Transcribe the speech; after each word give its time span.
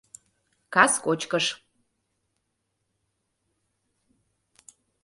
Кас 0.73 0.93
кочкыш! 1.03 1.45